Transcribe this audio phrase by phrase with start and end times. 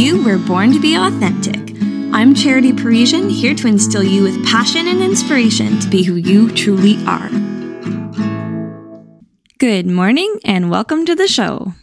[0.00, 1.76] You were born to be authentic.
[2.14, 6.50] I'm Charity Parisian, here to instill you with passion and inspiration to be who you
[6.52, 7.28] truly are.
[9.58, 11.74] Good morning and welcome to the show.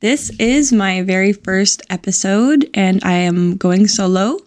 [0.00, 4.40] This is my very first episode and I am going solo.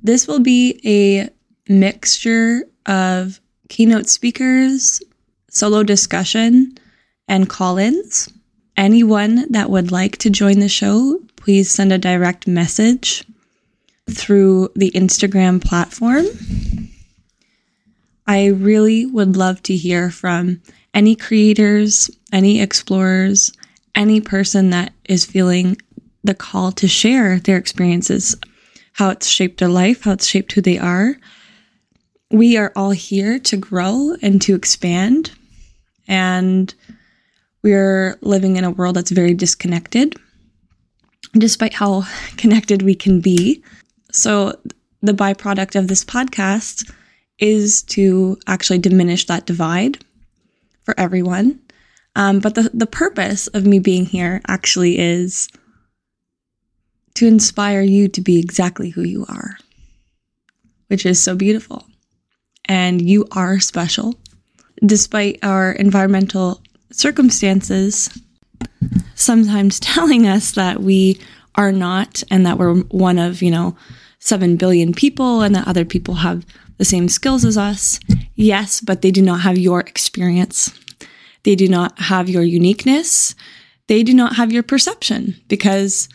[0.00, 1.30] This will be a
[1.68, 5.02] mixture of keynote speakers,
[5.50, 6.78] solo discussion,
[7.26, 8.32] and call ins.
[8.76, 13.24] Anyone that would like to join the show, please send a direct message
[14.10, 16.26] through the Instagram platform.
[18.26, 20.60] I really would love to hear from
[20.92, 23.50] any creators, any explorers,
[23.94, 25.78] any person that is feeling
[26.22, 28.36] the call to share their experiences,
[28.92, 31.16] how it's shaped their life, how it's shaped who they are.
[32.30, 35.30] We are all here to grow and to expand.
[36.06, 36.74] And
[37.62, 40.14] we're living in a world that's very disconnected,
[41.32, 42.04] despite how
[42.36, 43.62] connected we can be.
[44.12, 44.58] So,
[45.00, 46.90] the byproduct of this podcast
[47.38, 49.98] is to actually diminish that divide
[50.82, 51.60] for everyone.
[52.16, 55.48] Um, but the, the purpose of me being here actually is
[57.14, 59.56] to inspire you to be exactly who you are,
[60.88, 61.86] which is so beautiful.
[62.64, 64.14] And you are special.
[64.84, 68.10] Despite our environmental circumstances
[69.14, 71.20] sometimes telling us that we
[71.54, 73.76] are not and that we're one of, you know,
[74.20, 76.44] 7 billion people and that other people have
[76.76, 77.98] the same skills as us.
[78.34, 80.72] Yes, but they do not have your experience.
[81.42, 83.34] They do not have your uniqueness.
[83.88, 86.08] They do not have your perception because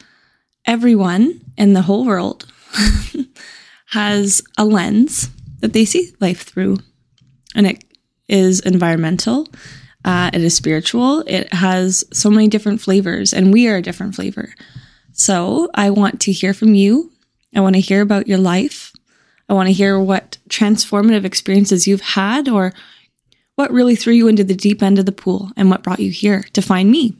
[0.66, 2.46] everyone in the whole world
[3.88, 6.78] has a lens that they see life through.
[7.56, 7.84] And it
[8.28, 9.48] is environmental,
[10.06, 14.16] uh, it is spiritual, it has so many different flavors, and we are a different
[14.16, 14.54] flavor.
[15.14, 17.12] So I want to hear from you.
[17.56, 18.92] I want to hear about your life.
[19.48, 22.74] I want to hear what transformative experiences you've had or
[23.56, 26.10] what really threw you into the deep end of the pool and what brought you
[26.10, 27.16] here to find me.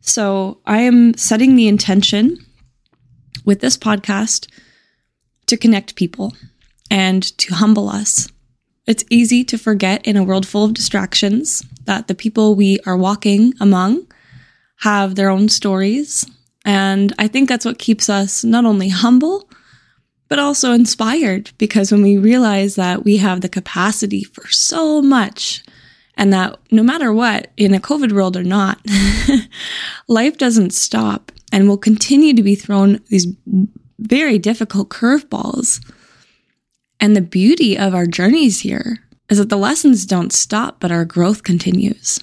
[0.00, 2.38] So I am setting the intention
[3.44, 4.48] with this podcast
[5.46, 6.32] to connect people
[6.90, 8.28] and to humble us.
[8.86, 12.96] It's easy to forget in a world full of distractions that the people we are
[12.96, 14.06] walking among
[14.80, 16.26] have their own stories.
[16.64, 19.48] And I think that's what keeps us not only humble,
[20.28, 25.62] but also inspired because when we realize that we have the capacity for so much
[26.16, 28.80] and that no matter what, in a COVID world or not,
[30.08, 33.26] life doesn't stop and will continue to be thrown these
[33.98, 35.84] very difficult curveballs.
[36.98, 41.04] And the beauty of our journeys here is that the lessons don't stop, but our
[41.04, 42.20] growth continues.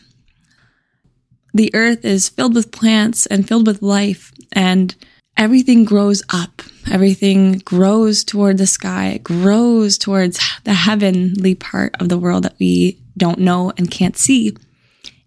[1.54, 4.96] The earth is filled with plants and filled with life, and
[5.38, 6.62] everything grows up.
[6.92, 13.00] Everything grows toward the sky, grows towards the heavenly part of the world that we
[13.18, 14.56] don't know and can't see.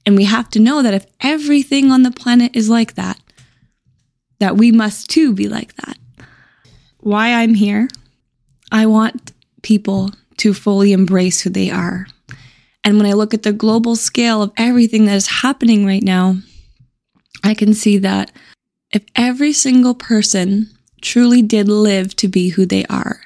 [0.05, 3.21] And we have to know that if everything on the planet is like that,
[4.39, 5.97] that we must too be like that.
[6.99, 7.89] Why I'm here,
[8.73, 9.33] I want
[9.63, 12.07] people to fully embrace who they are.
[12.85, 16.37] And when I look at the global scale of everything that is happening right now,
[17.43, 18.31] I can see that
[18.93, 20.71] if every single person
[21.01, 23.21] truly did live to be who they are,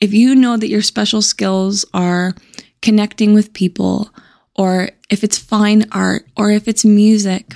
[0.00, 2.34] if you know that your special skills are
[2.80, 4.10] connecting with people,
[4.54, 7.54] or if it's fine art, or if it's music,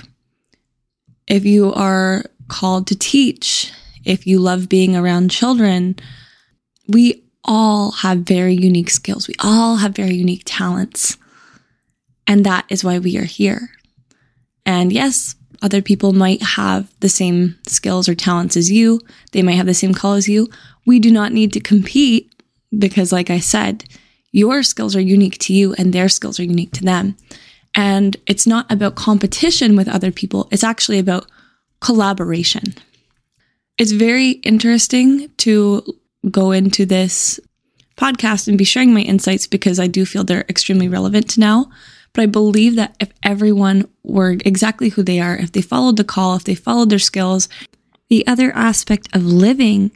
[1.27, 3.71] if you are called to teach,
[4.05, 5.95] if you love being around children,
[6.87, 9.27] we all have very unique skills.
[9.27, 11.17] We all have very unique talents.
[12.27, 13.69] And that is why we are here.
[14.65, 18.99] And yes, other people might have the same skills or talents as you.
[19.31, 20.49] They might have the same call as you.
[20.85, 22.31] We do not need to compete
[22.77, 23.85] because, like I said,
[24.31, 27.15] your skills are unique to you and their skills are unique to them.
[27.73, 31.27] And it's not about competition with other people, it's actually about
[31.79, 32.73] collaboration.
[33.77, 35.83] It's very interesting to
[36.29, 37.39] go into this
[37.97, 41.69] podcast and be sharing my insights because I do feel they're extremely relevant to now.
[42.13, 46.03] But I believe that if everyone were exactly who they are, if they followed the
[46.03, 47.49] call, if they followed their skills,
[48.09, 49.91] the other aspect of living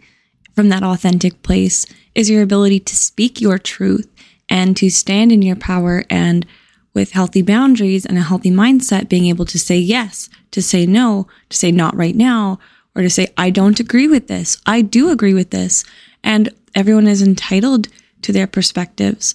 [0.56, 4.08] from that authentic place is your ability to speak your truth
[4.50, 6.46] and to stand in your power and
[6.94, 11.28] with healthy boundaries and a healthy mindset, being able to say yes, to say no,
[11.50, 12.60] to say not right now,
[12.96, 14.62] or to say, I don't agree with this.
[14.66, 15.86] I do agree with this.
[16.24, 17.88] And everyone is entitled
[18.22, 19.34] to their perspectives.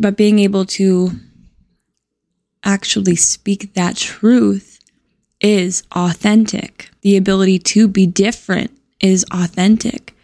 [0.00, 1.12] But being able to
[2.64, 4.78] actually speak that truth
[5.40, 6.90] is authentic.
[7.02, 8.70] The ability to be different
[9.00, 10.14] is authentic.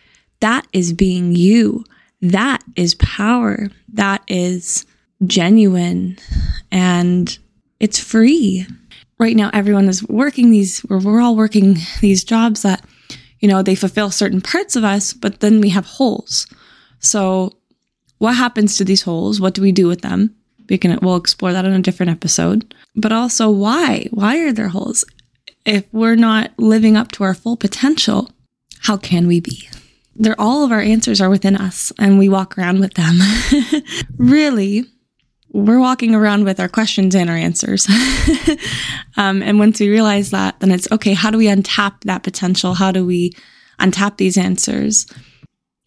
[0.41, 1.85] That is being you.
[2.23, 3.69] That is power.
[3.93, 4.87] That is
[5.27, 6.17] genuine
[6.71, 7.37] and
[7.81, 8.67] it's free.
[9.19, 12.85] Right now, everyone is working these, we're all working these jobs that,
[13.41, 16.47] you know, they fulfill certain parts of us, but then we have holes.
[17.01, 17.55] So,
[18.19, 19.41] what happens to these holes?
[19.41, 20.35] What do we do with them?
[20.69, 22.75] We can, we'll explore that in a different episode.
[22.97, 24.09] But also, why?
[24.11, 25.05] Why are there holes?
[25.65, 28.31] If we're not living up to our full potential,
[28.81, 29.69] how can we be?
[30.17, 33.19] They're all of our answers are within us and we walk around with them.
[34.17, 34.85] really,
[35.53, 37.89] we're walking around with our questions and our answers.
[39.17, 42.75] um, and once we realize that, then it's okay, how do we untap that potential?
[42.75, 43.33] How do we
[43.81, 45.07] untap these answers?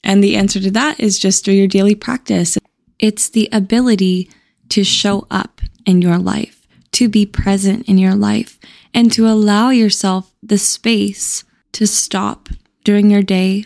[0.04, 2.58] And the answer to that is just through your daily practice.
[2.98, 4.30] It's the ability
[4.70, 8.60] to show up in your life, to be present in your life,
[8.94, 11.44] and to allow yourself the space
[11.74, 12.50] to stop
[12.84, 13.66] during your day,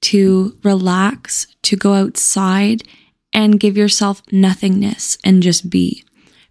[0.00, 2.82] to relax, to go outside
[3.32, 6.04] and give yourself nothingness and just be.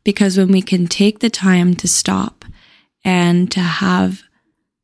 [0.04, 2.46] Because when we can take the time to stop
[3.04, 4.24] and to have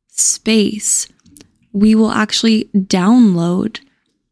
[0.08, 1.08] space,
[1.72, 3.80] we will actually download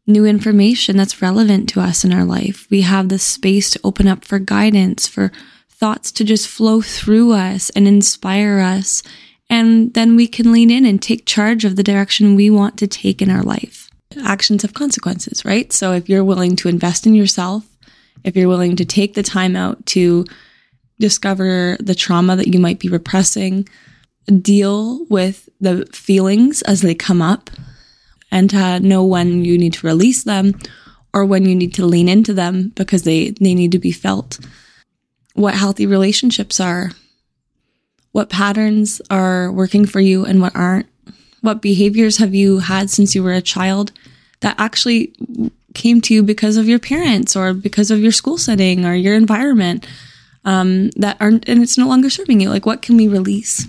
[0.05, 2.67] new information that's relevant to us in our life.
[2.69, 5.31] We have the space to open up for guidance, for
[5.69, 9.01] thoughts to just flow through us and inspire us.
[9.49, 12.87] And then we can lean in and take charge of the direction we want to
[12.87, 13.82] take in our life
[14.23, 15.71] actions have consequences, right?
[15.71, 17.65] So if you're willing to invest in yourself,
[18.23, 20.25] if you're willing to take the time out to
[20.99, 23.67] discover the trauma that you might be repressing,
[24.41, 27.49] deal with the feelings as they come up,
[28.31, 30.53] and to know when you need to release them
[31.13, 34.39] or when you need to lean into them because they, they need to be felt.
[35.35, 36.91] What healthy relationships are,
[38.11, 40.87] what patterns are working for you and what aren't
[41.43, 43.91] what behaviors have you had since you were a child
[44.39, 45.13] that actually
[45.73, 49.13] came to you because of your parents or because of your school setting or your
[49.13, 49.85] environment
[50.45, 52.49] um, that aren't, and it's no longer serving you?
[52.49, 53.67] Like, what can we release?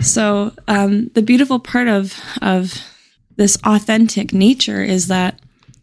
[0.00, 2.80] So, um, the beautiful part of, of
[3.36, 5.40] this authentic nature is that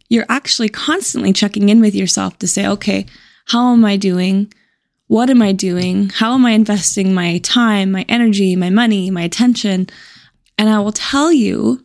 [0.08, 3.08] you're actually constantly checking in with yourself to say, okay,
[3.48, 4.54] how am I doing?
[5.08, 6.12] What am I doing?
[6.12, 9.88] How am I investing my time, my energy, my money, my attention?
[10.58, 11.84] And I will tell you,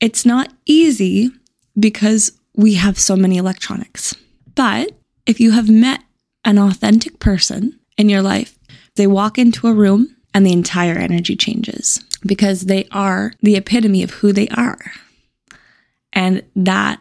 [0.00, 1.30] it's not easy
[1.78, 4.14] because we have so many electronics.
[4.54, 4.92] But
[5.26, 6.00] if you have met
[6.44, 8.58] an authentic person in your life,
[8.96, 14.02] they walk into a room and the entire energy changes because they are the epitome
[14.02, 14.78] of who they are.
[16.12, 17.00] And that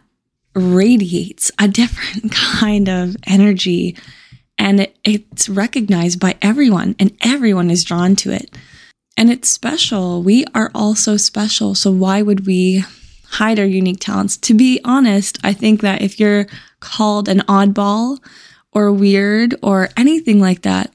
[0.55, 3.95] radiates a different kind of energy
[4.57, 8.55] and it, it's recognized by everyone and everyone is drawn to it.
[9.15, 10.23] And it's special.
[10.23, 11.75] We are all so special.
[11.75, 12.83] So why would we
[13.27, 14.37] hide our unique talents?
[14.37, 16.47] To be honest, I think that if you're
[16.79, 18.19] called an oddball
[18.71, 20.91] or weird or anything like that,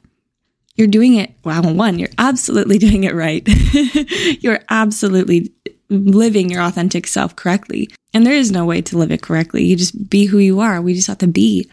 [0.74, 1.34] you're doing it.
[1.44, 3.46] Well, one, you're absolutely doing it right.
[4.42, 5.52] you're absolutely
[5.90, 7.88] living your authentic self correctly.
[8.14, 9.64] And there is no way to live it correctly.
[9.64, 10.80] You just be who you are.
[10.80, 11.68] We just have to be.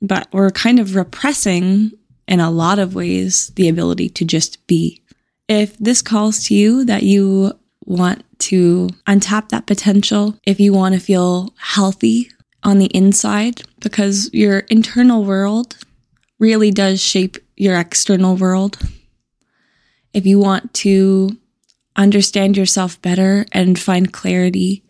[0.00, 1.92] But we're kind of repressing
[2.26, 5.01] in a lot of ways the ability to just be
[5.48, 7.52] if this calls to you that you
[7.84, 12.30] want to untap that potential, if you want to feel healthy
[12.62, 15.76] on the inside, because your internal world
[16.38, 18.78] really does shape your external world.
[20.12, 21.36] If you want to
[21.96, 24.84] understand yourself better and find clarity,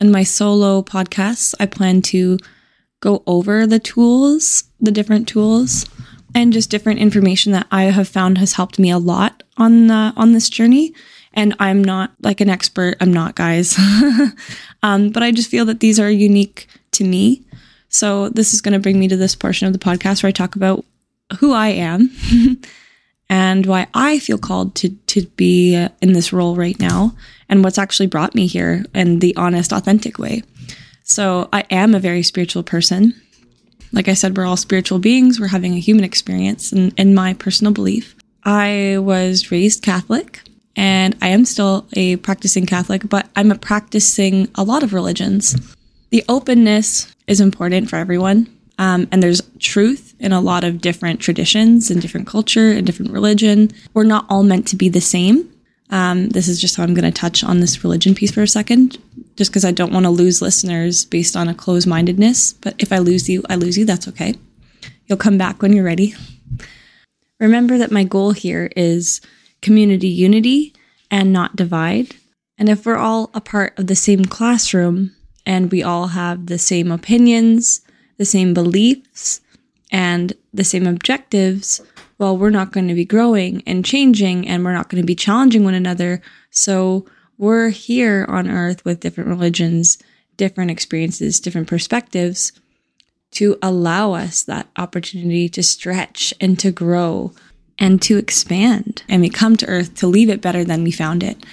[0.00, 2.36] in my solo podcasts, I plan to
[3.00, 5.86] go over the tools, the different tools
[6.34, 10.12] and just different information that I have found has helped me a lot on the,
[10.16, 10.94] on this journey.
[11.34, 12.96] And I'm not like an expert.
[13.00, 13.78] I'm not, guys.
[14.82, 17.42] um, but I just feel that these are unique to me.
[17.88, 20.32] So this is going to bring me to this portion of the podcast where I
[20.32, 20.84] talk about
[21.38, 22.10] who I am
[23.28, 27.14] and why I feel called to to be in this role right now
[27.48, 30.42] and what's actually brought me here in the honest, authentic way.
[31.02, 33.20] So I am a very spiritual person.
[33.92, 35.38] Like I said, we're all spiritual beings.
[35.38, 40.40] We're having a human experience, and in my personal belief, I was raised Catholic
[40.74, 45.54] and I am still a practicing Catholic, but I'm a practicing a lot of religions.
[46.10, 48.48] The openness is important for everyone.
[48.78, 53.12] Um, and there's truth in a lot of different traditions and different culture and different
[53.12, 53.70] religion.
[53.94, 55.48] We're not all meant to be the same.
[55.90, 58.48] Um, this is just how I'm going to touch on this religion piece for a
[58.48, 58.98] second,
[59.42, 62.52] just because I don't want to lose listeners based on a closed mindedness.
[62.52, 63.84] But if I lose you, I lose you.
[63.84, 64.36] That's okay.
[65.06, 66.14] You'll come back when you're ready.
[67.40, 69.20] Remember that my goal here is
[69.60, 70.74] community unity
[71.10, 72.14] and not divide.
[72.56, 75.10] And if we're all a part of the same classroom
[75.44, 77.80] and we all have the same opinions,
[78.18, 79.40] the same beliefs,
[79.90, 81.80] and the same objectives,
[82.16, 85.16] well, we're not going to be growing and changing and we're not going to be
[85.16, 86.22] challenging one another.
[86.50, 87.06] So
[87.42, 89.98] we're here on earth with different religions,
[90.36, 92.52] different experiences, different perspectives
[93.32, 97.32] to allow us that opportunity to stretch and to grow
[97.80, 99.02] and to expand.
[99.08, 101.44] And we come to earth to leave it better than we found it.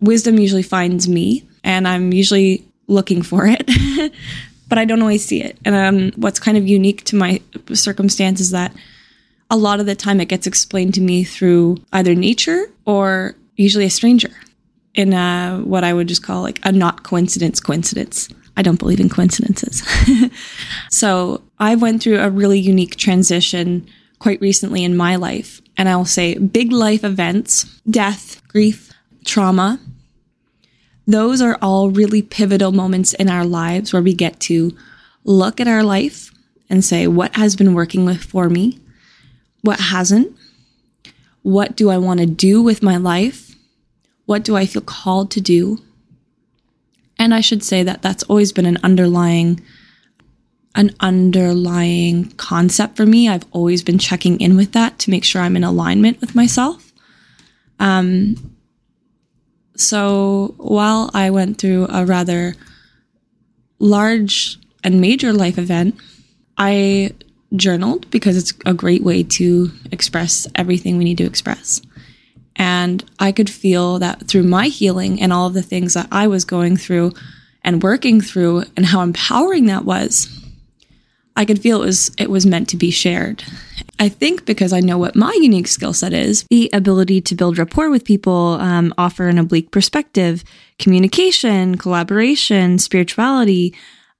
[0.00, 3.68] Wisdom usually finds me, and I'm usually looking for it,
[4.68, 5.58] but I don't always see it.
[5.64, 7.40] And um, what's kind of unique to my
[7.72, 8.72] circumstance is that
[9.50, 13.86] a lot of the time it gets explained to me through either nature or usually
[13.86, 14.30] a stranger
[14.94, 18.28] in a, what I would just call like a not coincidence coincidence.
[18.56, 19.82] I don't believe in coincidences.
[20.90, 23.86] so I went through a really unique transition
[24.20, 25.60] quite recently in my life.
[25.76, 28.92] And I will say big life events, death, grief,
[29.24, 29.80] trauma,
[31.06, 34.74] those are all really pivotal moments in our lives where we get to
[35.24, 36.30] look at our life
[36.70, 38.78] and say, what has been working with for me?
[39.60, 40.34] What hasn't?
[41.42, 43.43] What do I want to do with my life?
[44.26, 45.78] What do I feel called to do?
[47.18, 49.60] And I should say that that's always been an underlying
[50.76, 53.28] an underlying concept for me.
[53.28, 56.92] I've always been checking in with that to make sure I'm in alignment with myself.
[57.78, 58.56] Um,
[59.76, 62.54] so while I went through a rather
[63.78, 65.96] large and major life event,
[66.58, 67.12] I
[67.54, 71.80] journaled because it's a great way to express everything we need to express.
[72.56, 76.26] And I could feel that through my healing and all of the things that I
[76.26, 77.12] was going through
[77.62, 80.28] and working through and how empowering that was,
[81.36, 83.42] I could feel it was it was meant to be shared.
[83.98, 87.58] I think because I know what my unique skill set is, the ability to build
[87.58, 90.44] rapport with people, um, offer an oblique perspective,
[90.78, 93.74] communication, collaboration, spirituality,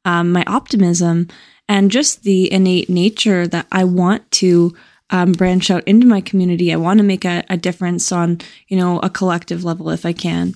[0.05, 1.29] um, my optimism,
[1.69, 4.75] and just the innate nature that I want to
[5.11, 6.73] um, branch out into my community.
[6.73, 10.13] I want to make a, a difference on, you know, a collective level if I
[10.13, 10.55] can.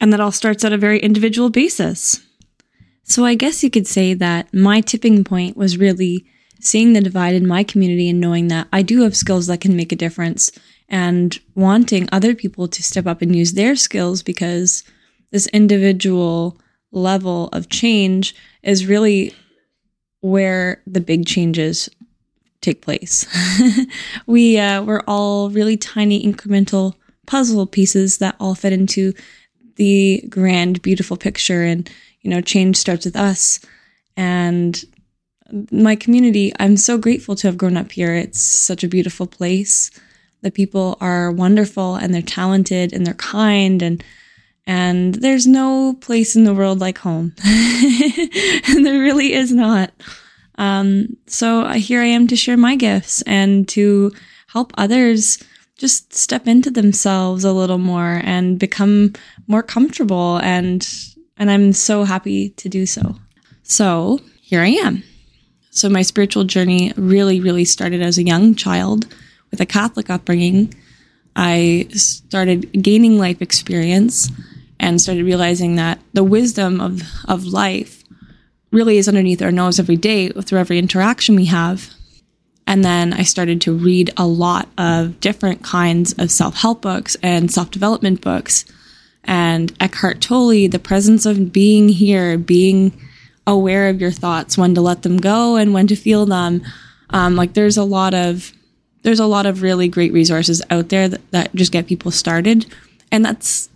[0.00, 2.20] And that all starts at a very individual basis.
[3.04, 6.24] So I guess you could say that my tipping point was really
[6.60, 9.76] seeing the divide in my community and knowing that I do have skills that can
[9.76, 10.52] make a difference
[10.88, 14.84] and wanting other people to step up and use their skills because
[15.30, 16.60] this individual
[16.92, 19.32] level of change is really
[20.20, 21.88] where the big changes
[22.60, 23.26] take place.
[24.26, 26.94] we uh, we're all really tiny incremental
[27.26, 29.12] puzzle pieces that all fit into
[29.76, 31.88] the grand beautiful picture and
[32.22, 33.60] you know change starts with us
[34.16, 34.84] and
[35.70, 39.90] my community i'm so grateful to have grown up here it's such a beautiful place
[40.42, 44.04] the people are wonderful and they're talented and they're kind and
[44.66, 47.34] and there's no place in the world like home.
[47.44, 49.90] and there really is not.
[50.60, 54.12] Um, so here I am to share my gifts and to
[54.48, 55.42] help others
[55.78, 59.14] just step into themselves a little more and become
[59.46, 60.86] more comfortable and
[61.38, 63.16] and I'm so happy to do so.
[63.62, 65.02] So, here I am.
[65.70, 69.06] So my spiritual journey really really started as a young child
[69.50, 70.74] with a Catholic upbringing.
[71.34, 74.28] I started gaining life experience
[74.78, 77.99] and started realizing that the wisdom of, of life
[78.70, 81.90] really is underneath our nose every day through every interaction we have.
[82.66, 87.16] And then I started to read a lot of different kinds of self help books
[87.22, 88.64] and self development books.
[89.24, 92.98] And Eckhart Tolle, the presence of being here, being
[93.46, 96.62] aware of your thoughts, when to let them go and when to feel them.
[97.10, 98.52] Um, like there's a lot of
[99.02, 102.66] there's a lot of really great resources out there that, that just get people started.
[103.10, 103.68] And that's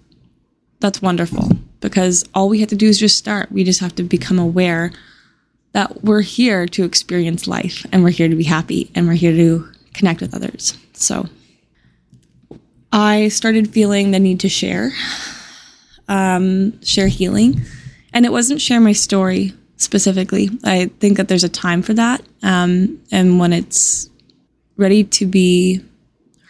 [0.79, 1.49] that's wonderful
[1.85, 3.53] because all we have to do is just start.
[3.53, 4.91] We just have to become aware
[5.73, 9.33] that we're here to experience life and we're here to be happy and we're here
[9.33, 10.79] to connect with others.
[10.95, 11.29] So
[12.91, 14.93] I started feeling the need to share,
[16.09, 17.61] um, share healing.
[18.15, 20.49] And it wasn't share my story specifically.
[20.65, 22.23] I think that there's a time for that.
[22.43, 24.09] Um, and when it's
[24.79, 25.85] ready to be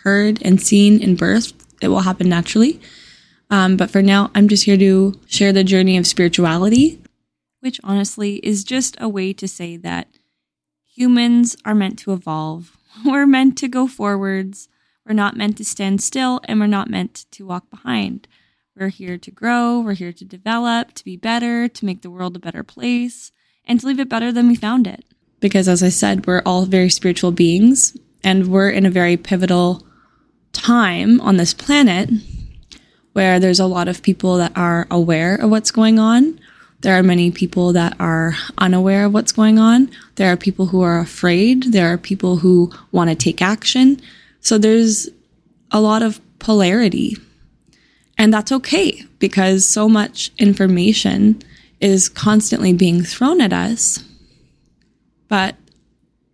[0.04, 2.80] heard and seen and birthed, it will happen naturally.
[3.54, 7.00] Um, but for now, I'm just here to share the journey of spirituality,
[7.60, 10.08] which honestly is just a way to say that
[10.84, 12.76] humans are meant to evolve.
[13.04, 14.68] We're meant to go forwards.
[15.06, 18.26] We're not meant to stand still and we're not meant to walk behind.
[18.74, 22.34] We're here to grow, we're here to develop, to be better, to make the world
[22.34, 23.30] a better place,
[23.66, 25.04] and to leave it better than we found it.
[25.40, 29.86] Because as I said, we're all very spiritual beings and we're in a very pivotal
[30.52, 32.08] time on this planet
[33.14, 36.38] where there's a lot of people that are aware of what's going on.
[36.82, 39.90] There are many people that are unaware of what's going on.
[40.16, 41.72] There are people who are afraid.
[41.72, 44.00] There are people who want to take action.
[44.40, 45.08] So there's
[45.70, 47.16] a lot of polarity.
[48.18, 51.40] And that's okay because so much information
[51.80, 54.04] is constantly being thrown at us.
[55.28, 55.54] But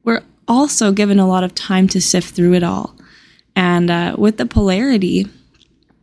[0.03, 2.97] we're also given a lot of time to sift through it all.
[3.55, 5.29] And uh, with the polarity,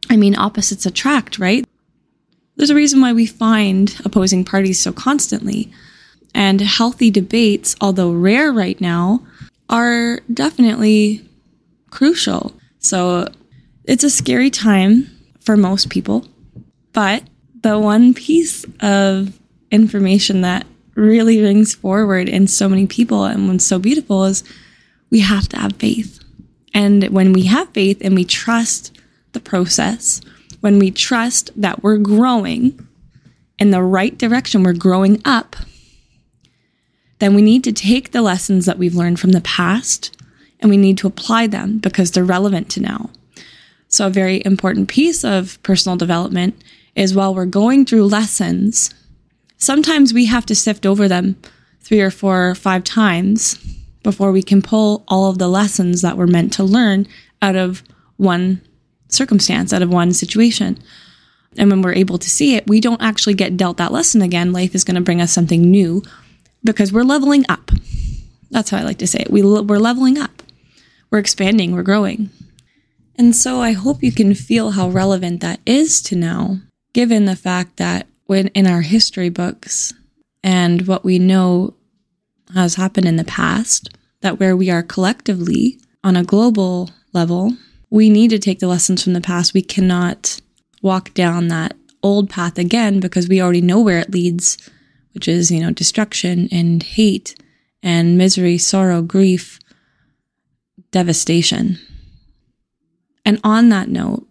[0.09, 1.65] I mean, opposites attract, right?
[2.55, 5.71] There's a reason why we find opposing parties so constantly.
[6.33, 9.25] And healthy debates, although rare right now,
[9.69, 11.27] are definitely
[11.89, 12.53] crucial.
[12.79, 13.27] So
[13.85, 15.09] it's a scary time
[15.39, 16.27] for most people.
[16.93, 17.23] But
[17.61, 19.39] the one piece of
[19.71, 24.43] information that really rings forward in so many people and what's so beautiful is
[25.09, 26.19] we have to have faith.
[26.73, 28.96] And when we have faith and we trust
[29.33, 30.21] the process,
[30.61, 32.87] when we trust that we're growing
[33.59, 35.55] in the right direction, we're growing up,
[37.19, 40.15] then we need to take the lessons that we've learned from the past
[40.59, 43.09] and we need to apply them because they're relevant to now.
[43.87, 46.61] So, a very important piece of personal development
[46.95, 48.93] is while we're going through lessons,
[49.57, 51.37] sometimes we have to sift over them
[51.79, 53.57] three or four or five times
[54.03, 57.07] before we can pull all of the lessons that we're meant to learn
[57.41, 57.83] out of
[58.17, 58.61] one
[59.09, 60.77] circumstance, out of one situation.
[61.57, 64.53] And when we're able to see it, we don't actually get dealt that lesson again.
[64.53, 66.03] Life is going to bring us something new
[66.63, 67.71] because we're leveling up.
[68.51, 69.31] That's how I like to say it.
[69.31, 70.43] We, we're leveling up,
[71.09, 72.29] we're expanding, we're growing.
[73.17, 76.59] And so I hope you can feel how relevant that is to now,
[76.93, 79.93] given the fact that when in our history books
[80.43, 81.73] and what we know
[82.53, 83.89] has happened in the past,
[84.21, 87.57] that where we are collectively on a global level,
[87.89, 89.53] we need to take the lessons from the past.
[89.53, 90.39] We cannot
[90.81, 94.57] walk down that old path again because we already know where it leads,
[95.13, 97.35] which is, you know, destruction and hate
[97.81, 99.59] and misery, sorrow, grief,
[100.91, 101.79] devastation.
[103.25, 104.27] And on that note,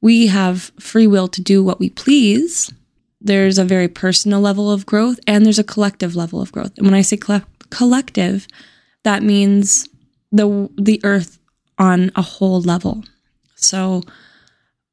[0.00, 2.72] we have free will to do what we please.
[3.20, 6.72] There's a very personal level of growth and there's a collective level of growth.
[6.76, 7.18] And when I say
[7.70, 8.48] collective,
[9.04, 9.88] that means
[10.32, 11.38] the the earth
[11.82, 13.02] on a whole level.
[13.56, 14.02] So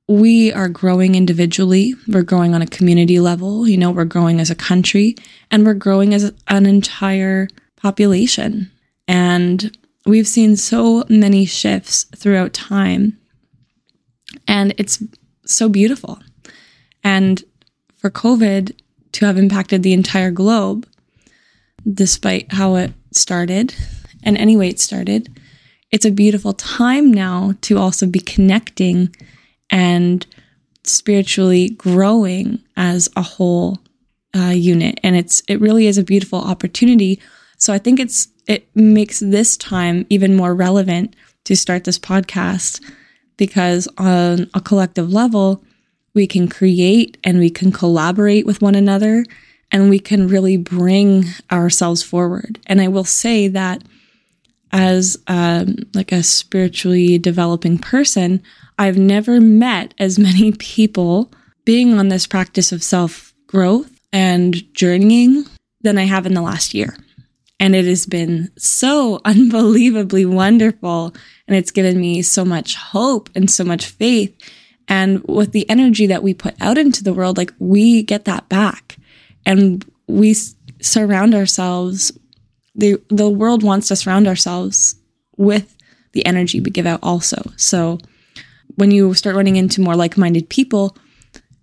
[0.07, 4.49] we are growing individually, we're growing on a community level, you know, we're growing as
[4.49, 5.15] a country,
[5.51, 7.47] and we're growing as an entire
[7.77, 8.71] population.
[9.07, 13.19] And we've seen so many shifts throughout time.
[14.47, 15.03] And it's
[15.45, 16.17] so beautiful.
[17.03, 17.43] And
[17.97, 18.75] for COVID
[19.11, 20.87] to have impacted the entire globe,
[21.93, 23.75] despite how it started
[24.23, 25.38] and any way it started,
[25.91, 29.15] it's a beautiful time now to also be connecting
[29.69, 30.25] and
[30.83, 33.79] spiritually growing as a whole
[34.35, 34.99] uh, unit.
[35.03, 37.19] And it's it really is a beautiful opportunity.
[37.57, 42.81] So I think it's it makes this time even more relevant to start this podcast
[43.37, 45.63] because on a collective level,
[46.13, 49.25] we can create and we can collaborate with one another
[49.71, 52.59] and we can really bring ourselves forward.
[52.65, 53.83] And I will say that
[54.71, 58.41] as um, like a spiritually developing person,
[58.77, 61.31] I've never met as many people
[61.65, 65.45] being on this practice of self growth and journeying
[65.81, 66.95] than I have in the last year.
[67.59, 71.13] And it has been so unbelievably wonderful.
[71.47, 74.35] And it's given me so much hope and so much faith.
[74.87, 78.49] And with the energy that we put out into the world, like we get that
[78.49, 78.97] back
[79.45, 80.35] and we
[80.81, 82.11] surround ourselves
[82.79, 84.95] the the world wants to surround ourselves
[85.37, 85.75] with
[86.13, 87.51] the energy we give out also.
[87.55, 87.99] So
[88.75, 90.97] when you start running into more like-minded people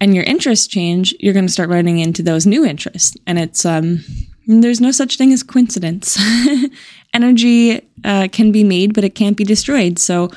[0.00, 3.16] and your interests change, you're going to start running into those new interests.
[3.26, 4.04] And it's um
[4.46, 6.16] there's no such thing as coincidence.
[7.16, 9.98] energy uh, can be made, but it can't be destroyed.
[9.98, 10.30] So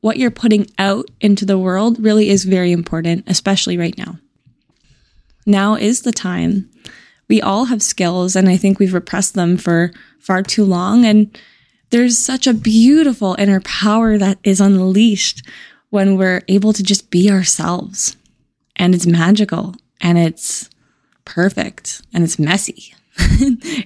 [0.00, 4.18] what you're putting out into the world really is very important, especially right now.
[5.44, 6.70] Now is the time
[7.28, 11.04] we all have skills and I think we've repressed them for far too long.
[11.04, 11.36] And
[11.90, 15.46] there's such a beautiful inner power that is unleashed
[15.90, 18.16] when we're able to just be ourselves.
[18.76, 20.70] And it's magical and it's
[21.24, 22.94] perfect and it's messy.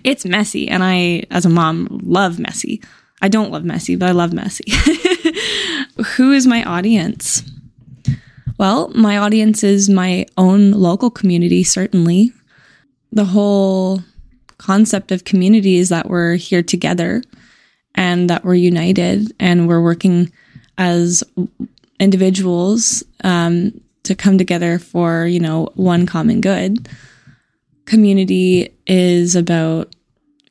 [0.04, 0.68] it's messy.
[0.68, 2.82] And I, as a mom, love messy.
[3.22, 4.64] I don't love messy, but I love messy.
[6.16, 7.42] Who is my audience?
[8.58, 12.32] Well, my audience is my own local community, certainly
[13.14, 14.02] the whole
[14.58, 17.22] concept of community is that we're here together
[17.94, 20.32] and that we're united and we're working
[20.78, 21.22] as
[22.00, 26.88] individuals um, to come together for, you know, one common good.
[27.86, 29.94] Community is about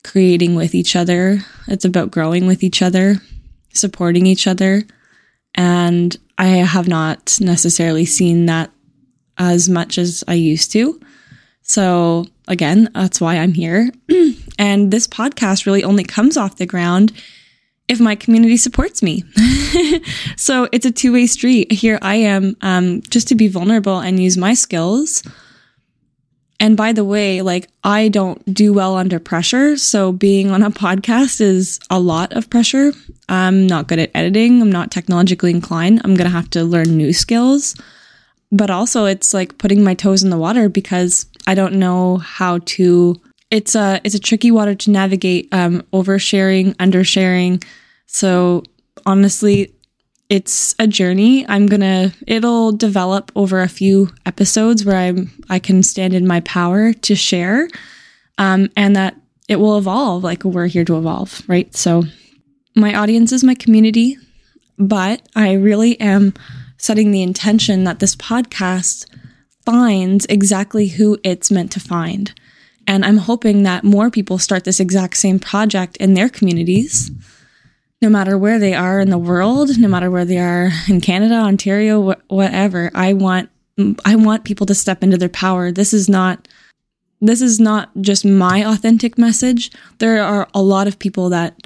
[0.03, 3.15] creating with each other, it's about growing with each other,
[3.73, 4.83] supporting each other.
[5.55, 8.71] And I have not necessarily seen that
[9.37, 10.99] as much as I used to.
[11.73, 13.89] So, again, that's why I'm here.
[14.59, 17.12] and this podcast really only comes off the ground
[17.88, 19.23] if my community supports me.
[20.38, 21.71] so, it's a two way street.
[21.71, 25.23] Here I am um, just to be vulnerable and use my skills.
[26.59, 29.75] And by the way, like I don't do well under pressure.
[29.75, 32.93] So, being on a podcast is a lot of pressure.
[33.29, 36.01] I'm not good at editing, I'm not technologically inclined.
[36.03, 37.73] I'm going to have to learn new skills
[38.53, 42.60] but also it's like putting my toes in the water because I don't know how
[42.60, 43.21] to.
[43.51, 45.49] It's a it's a tricky water to navigate.
[45.51, 47.63] Um, oversharing, undersharing.
[48.08, 48.63] So
[49.06, 49.73] honestly,
[50.29, 51.47] it's a journey.
[51.47, 52.13] I'm gonna.
[52.27, 57.15] It'll develop over a few episodes where I'm I can stand in my power to
[57.15, 57.69] share,
[58.38, 59.15] um, and that
[59.47, 60.23] it will evolve.
[60.23, 61.75] Like we're here to evolve, right?
[61.75, 62.03] So
[62.75, 64.17] my audience is my community,
[64.79, 66.34] but I really am
[66.77, 69.06] setting the intention that this podcast
[69.65, 72.34] finds exactly who it's meant to find.
[72.88, 77.12] And I'm hoping that more people start this exact same project in their communities,
[78.02, 81.36] no matter where they are in the world, no matter where they are in Canada,
[81.36, 82.91] Ontario, wh- whatever.
[82.93, 83.49] I want
[84.06, 85.71] I want people to step into their power.
[85.71, 86.47] This is not
[87.21, 89.71] this is not just my authentic message.
[89.99, 91.65] There are a lot of people that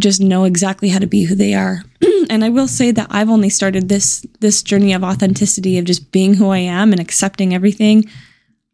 [0.00, 1.82] just know exactly how to be who they are.
[2.30, 6.12] and I will say that I've only started this this journey of authenticity of just
[6.12, 8.04] being who I am and accepting everything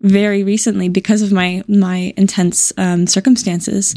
[0.01, 3.95] very recently because of my my intense um, circumstances.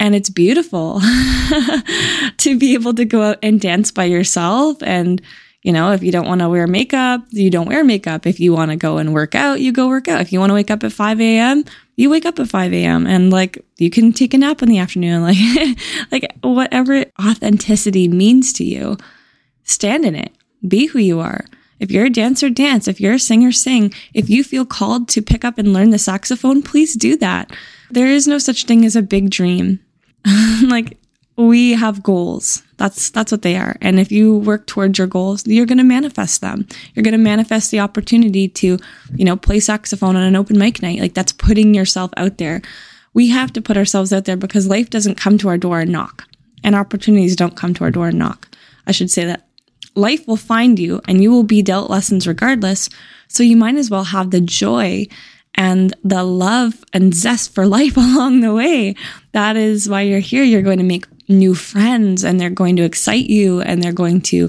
[0.00, 1.00] And it's beautiful
[2.36, 5.20] to be able to go out and dance by yourself and
[5.62, 8.26] you know, if you don't want to wear makeup, you don't wear makeup.
[8.26, 10.20] If you want to go and work out, you go work out.
[10.20, 11.64] If you want to wake up at 5 a.m.,
[11.96, 13.06] you wake up at 5 a.m.
[13.06, 15.22] and like you can take a nap in the afternoon.
[15.28, 15.78] Like,
[16.12, 18.96] like whatever authenticity means to you,
[19.64, 20.32] stand in it.
[20.66, 21.44] Be who you are.
[21.80, 22.88] If you're a dancer, dance.
[22.88, 23.92] If you're a singer, sing.
[24.14, 27.52] If you feel called to pick up and learn the saxophone, please do that.
[27.90, 29.80] There is no such thing as a big dream.
[30.64, 30.98] like
[31.36, 32.62] we have goals.
[32.78, 33.76] That's that's what they are.
[33.80, 36.66] And if you work towards your goals, you're going to manifest them.
[36.94, 38.78] You're going to manifest the opportunity to,
[39.14, 41.00] you know, play saxophone on an open mic night.
[41.00, 42.62] Like that's putting yourself out there.
[43.14, 45.90] We have to put ourselves out there because life doesn't come to our door and
[45.90, 46.24] knock.
[46.62, 48.48] And opportunities don't come to our door and knock.
[48.86, 49.48] I should say that
[49.96, 52.88] life will find you and you will be dealt lessons regardless.
[53.26, 55.08] So you might as well have the joy
[55.56, 58.94] and the love and zest for life along the way.
[59.32, 60.44] That is why you're here.
[60.44, 64.20] You're going to make new friends and they're going to excite you and they're going
[64.20, 64.48] to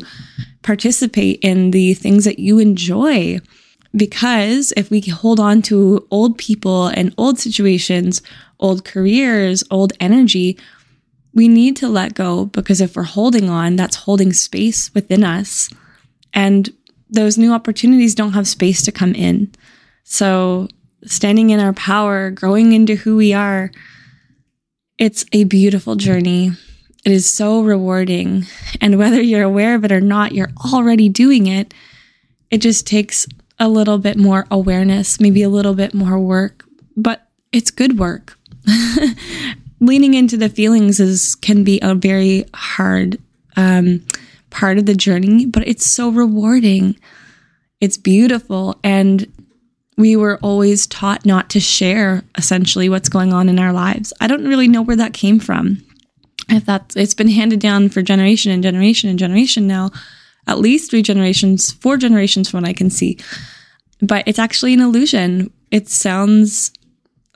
[0.61, 3.39] participate in the things that you enjoy.
[3.95, 8.21] Because if we hold on to old people and old situations,
[8.59, 10.57] old careers, old energy,
[11.33, 15.69] we need to let go because if we're holding on, that's holding space within us.
[16.33, 16.69] And
[17.09, 19.51] those new opportunities don't have space to come in.
[20.03, 20.67] So,
[21.05, 23.71] standing in our power, growing into who we are,
[24.97, 26.51] it's a beautiful journey.
[27.05, 28.45] It is so rewarding.
[28.81, 31.73] And whether you're aware of it or not, you're already doing it.
[32.51, 33.25] It just takes
[33.59, 38.37] a little bit more awareness, maybe a little bit more work, but it's good work.
[39.79, 43.17] Leaning into the feelings is can be a very hard
[43.55, 44.05] um,
[44.49, 46.97] part of the journey, but it's so rewarding.
[47.79, 49.31] It's beautiful, and
[49.97, 54.11] we were always taught not to share essentially what's going on in our lives.
[54.19, 55.81] I don't really know where that came from
[56.49, 59.91] if that it's been handed down for generation and generation and generation now,
[60.47, 63.17] at least three generations, four generations from what I can see.
[64.01, 65.51] But it's actually an illusion.
[65.71, 66.71] It sounds,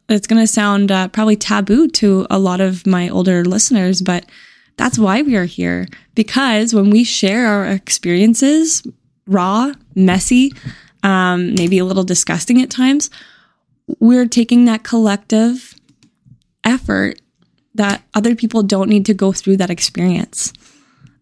[0.10, 4.26] it's going to sound uh, probably taboo to a lot of my older listeners, but
[4.78, 5.88] that's why we are here.
[6.16, 8.82] Because when we share our experiences,
[9.28, 10.54] raw, messy,
[11.04, 13.10] um, maybe a little disgusting at times,
[14.00, 15.76] we're taking that collective
[16.64, 17.20] effort
[17.76, 20.54] that other people don't need to go through that experience.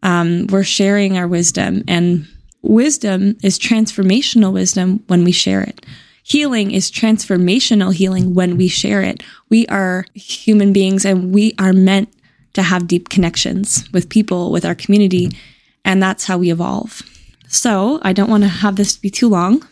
[0.04, 2.28] Um, we're sharing our wisdom, and
[2.62, 5.86] wisdom is transformational wisdom when we share it.
[6.24, 9.24] Healing is transformational healing when we share it.
[9.50, 12.14] We are human beings and we are meant
[12.54, 15.32] to have deep connections with people, with our community,
[15.84, 17.02] and that's how we evolve.
[17.48, 19.66] So, I don't want to have this be too long.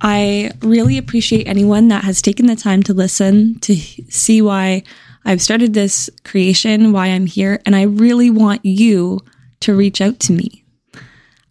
[0.00, 4.82] I really appreciate anyone that has taken the time to listen to see why
[5.24, 9.20] I've started this creation, why I'm here, and I really want you
[9.60, 10.64] to reach out to me.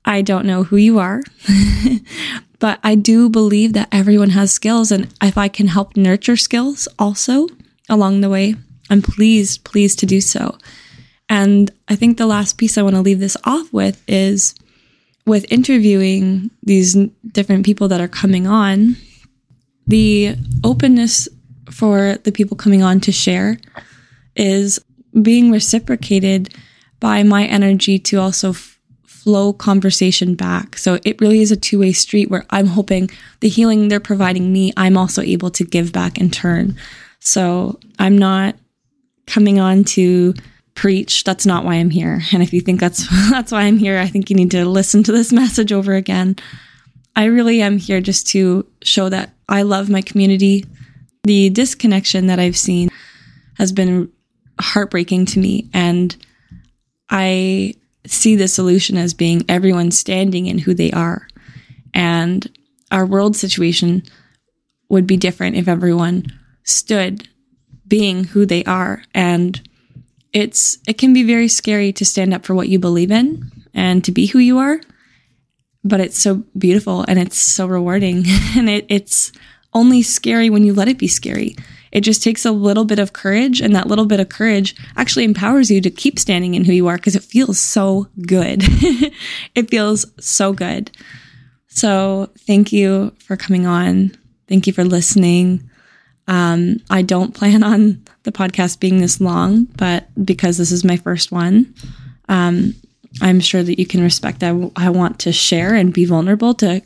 [0.06, 1.22] I don't know who you are,
[2.60, 4.92] but I do believe that everyone has skills.
[4.92, 7.48] And if I can help nurture skills also
[7.90, 8.56] along the way,
[8.90, 10.58] I'm pleased, pleased to do so.
[11.30, 14.56] And I think the last piece I want to leave this off with is
[15.26, 16.96] with interviewing these
[17.32, 18.98] different people that are coming on,
[19.88, 21.28] the openness
[21.72, 23.58] for the people coming on to share
[24.36, 24.80] is
[25.22, 26.54] being reciprocated
[27.00, 30.78] by my energy to also f- flow conversation back.
[30.78, 34.52] So it really is a two way street where I'm hoping the healing they're providing
[34.52, 36.76] me, I'm also able to give back in turn.
[37.20, 38.56] So I'm not
[39.28, 40.34] coming on to
[40.76, 41.24] preach.
[41.24, 42.22] That's not why I'm here.
[42.32, 45.04] And if you think that's that's why I'm here, I think you need to listen
[45.04, 46.36] to this message over again.
[47.16, 50.66] I really am here just to show that I love my community.
[51.24, 52.90] The disconnection that I've seen
[53.58, 54.12] has been
[54.60, 56.16] heartbreaking to me and
[57.10, 61.28] I see the solution as being everyone standing in who they are.
[61.94, 62.50] And
[62.92, 64.04] our world situation
[64.90, 66.26] would be different if everyone
[66.64, 67.28] stood
[67.88, 69.62] being who they are and
[70.32, 74.04] it's it can be very scary to stand up for what you believe in and
[74.04, 74.80] to be who you are
[75.84, 78.24] but it's so beautiful and it's so rewarding
[78.58, 79.32] and it, it's
[79.74, 81.56] only scary when you let it be scary.
[81.92, 85.26] It just takes a little bit of courage and that little bit of courage actually
[85.26, 88.64] empowers you to keep standing in who you are because it feels so good.
[89.56, 90.90] It feels so good.
[91.68, 94.12] So thank you for coming on.
[94.48, 95.70] Thank you for listening.
[96.28, 100.98] Um, I don't plan on the podcast being this long, but because this is my
[100.98, 101.74] first one,
[102.30, 102.74] um,
[103.22, 104.72] I'm sure that you can respect that.
[104.76, 106.82] I want to share and be vulnerable to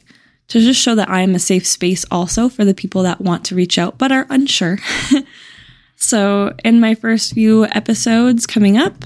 [0.49, 3.45] to just show that I am a safe space also for the people that want
[3.45, 4.79] to reach out but are unsure.
[5.95, 9.05] so, in my first few episodes coming up,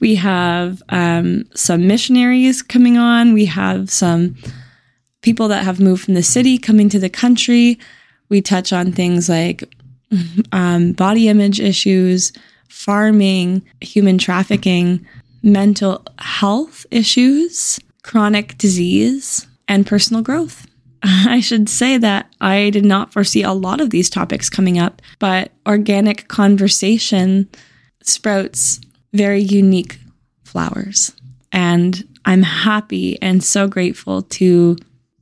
[0.00, 3.32] we have um, some missionaries coming on.
[3.32, 4.36] We have some
[5.20, 7.78] people that have moved from the city coming to the country.
[8.28, 9.62] We touch on things like
[10.52, 12.32] um, body image issues,
[12.68, 15.06] farming, human trafficking,
[15.42, 20.66] mental health issues, chronic disease, and personal growth.
[21.02, 25.02] I should say that I did not foresee a lot of these topics coming up,
[25.18, 27.48] but organic conversation
[28.02, 28.80] sprouts
[29.12, 29.98] very unique
[30.44, 31.12] flowers.
[31.50, 34.76] And I'm happy and so grateful to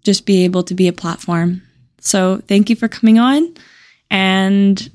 [0.04, 1.62] just be able to be a platform
[2.00, 3.54] so thank you for coming on
[4.10, 4.90] and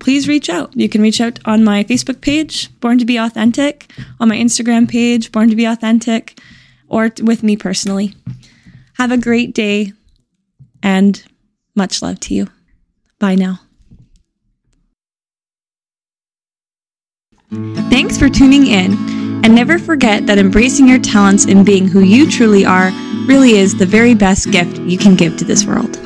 [0.00, 0.74] please reach out.
[0.76, 4.88] You can reach out on my Facebook page, Born to Be Authentic, on my Instagram
[4.88, 6.38] page, Born to Be Authentic,
[6.88, 8.14] or with me personally.
[9.02, 9.94] Have a great day
[10.80, 11.20] and
[11.74, 12.46] much love to you.
[13.18, 13.58] Bye now.
[17.90, 18.92] Thanks for tuning in.
[19.44, 22.92] And never forget that embracing your talents and being who you truly are
[23.26, 25.96] really is the very best gift you can give to this world.